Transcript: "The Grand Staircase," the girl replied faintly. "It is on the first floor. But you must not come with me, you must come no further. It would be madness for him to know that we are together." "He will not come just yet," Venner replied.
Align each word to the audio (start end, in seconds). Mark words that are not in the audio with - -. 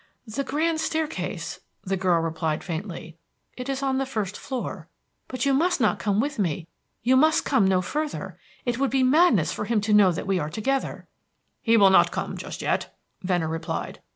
"The 0.25 0.43
Grand 0.43 0.81
Staircase," 0.81 1.59
the 1.83 1.95
girl 1.95 2.19
replied 2.21 2.63
faintly. 2.63 3.17
"It 3.55 3.69
is 3.69 3.83
on 3.83 3.99
the 3.99 4.05
first 4.07 4.35
floor. 4.35 4.87
But 5.27 5.45
you 5.45 5.53
must 5.53 5.79
not 5.79 5.99
come 5.99 6.19
with 6.19 6.39
me, 6.39 6.67
you 7.03 7.15
must 7.15 7.45
come 7.45 7.67
no 7.67 7.83
further. 7.83 8.39
It 8.65 8.79
would 8.79 8.89
be 8.89 9.03
madness 9.03 9.53
for 9.53 9.65
him 9.65 9.79
to 9.81 9.93
know 9.93 10.11
that 10.11 10.25
we 10.25 10.39
are 10.39 10.49
together." 10.49 11.07
"He 11.61 11.77
will 11.77 11.91
not 11.91 12.09
come 12.09 12.35
just 12.35 12.63
yet," 12.63 12.91
Venner 13.21 13.47
replied. 13.47 13.99